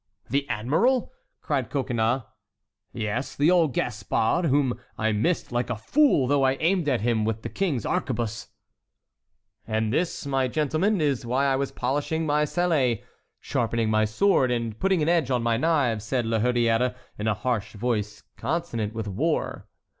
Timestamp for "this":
9.93-10.25